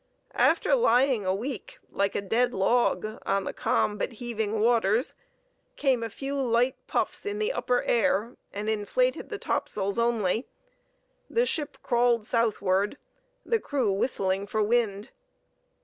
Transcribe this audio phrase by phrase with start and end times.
[0.33, 5.13] After lying a week like a dead log on the calm but heaving waters,
[5.75, 10.47] came a few light puffs in the upper air and inflated the topsails only:
[11.29, 12.97] the ship crawled southward,
[13.45, 15.11] the crew whistling for wind.